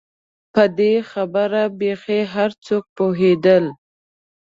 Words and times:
پر 0.53 0.67
دې 0.77 0.93
خبره 1.11 1.63
بېخي 1.79 2.21
هر 2.33 2.51
څوک 2.65 2.83
پوهېدل. 2.97 3.65